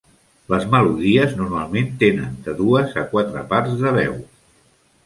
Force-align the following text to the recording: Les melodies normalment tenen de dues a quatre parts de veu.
Les 0.53 0.63
melodies 0.75 1.35
normalment 1.41 1.93
tenen 2.05 2.35
de 2.49 2.57
dues 2.63 2.99
a 3.05 3.05
quatre 3.13 3.47
parts 3.55 3.79
de 3.85 3.97
veu. 4.01 4.19